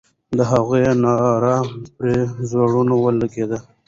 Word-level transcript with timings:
د 0.37 0.39
هغې 0.51 0.85
ناره 1.03 1.57
پر 1.97 2.07
زړونو 2.51 2.95
ولګېده. 3.03 3.59